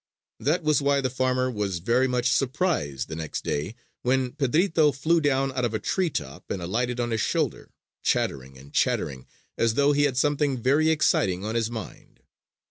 [0.39, 5.21] That was why the farmer was very much surprised the next day when Pedrito flew
[5.21, 7.69] down out of a tree top and alighted on his shoulder,
[8.01, 9.27] chattering and chattering
[9.59, 12.21] as though he had something very exciting on his mind.